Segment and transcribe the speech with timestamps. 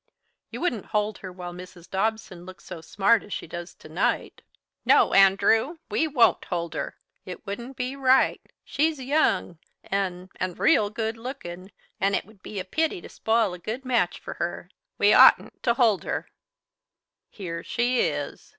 [0.49, 1.87] You wouldn't hold her while Mrs.
[1.87, 4.41] Dobson looks so smart as she does to night"
[4.83, 6.95] "No, Andrew, we won't hold her.
[7.23, 8.41] It wouldn't be right.
[8.63, 13.53] She's young and and real good lookin', and it would be a pity to spile
[13.53, 14.71] a good match for her.
[14.97, 16.27] We oughtn't to hold her
[17.29, 18.49] here she is.